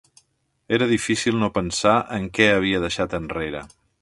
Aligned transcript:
Era 0.77 0.87
difícil 0.93 1.37
no 1.43 1.51
pensar 1.59 1.93
en 2.19 2.27
què 2.39 2.49
havia 2.55 2.83
deixat 2.89 3.17
enrere. 3.23 3.63